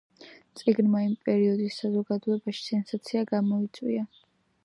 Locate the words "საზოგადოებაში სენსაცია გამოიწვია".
1.81-4.09